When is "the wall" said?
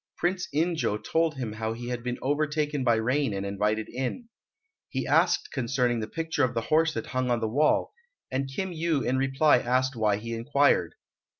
7.39-7.93